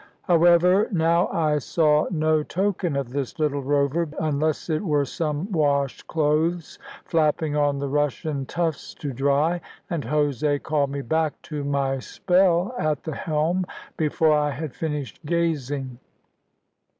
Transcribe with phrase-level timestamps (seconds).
[0.23, 6.07] However, now I saw no token of this little rover, unless it were some washed
[6.07, 9.61] clothes flapping on the rushen tufts to dry;
[9.91, 13.63] and Jose called me back to my spell at the helm
[13.95, 15.99] before I had finished gazing.